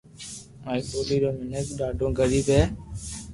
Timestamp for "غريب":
2.19-2.45